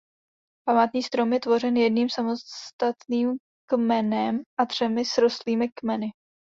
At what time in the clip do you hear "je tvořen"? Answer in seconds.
1.33-1.77